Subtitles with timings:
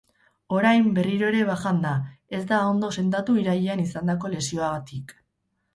[0.59, 1.93] Orain berriro ere bajan da,
[2.39, 5.17] ez da ondo sendatu irailean izandako lesioatik.